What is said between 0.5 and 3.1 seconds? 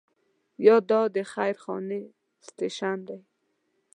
یا دا د خیر خانې سټیشن